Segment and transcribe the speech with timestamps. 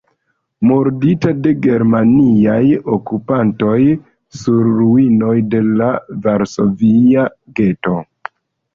[0.69, 2.63] Murdita de germanaj
[2.97, 3.77] okupantoj
[4.41, 5.93] sur ruinoj de la
[6.27, 7.31] Varsovia
[7.63, 7.99] geto.